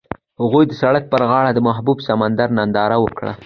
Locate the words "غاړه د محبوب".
1.29-1.97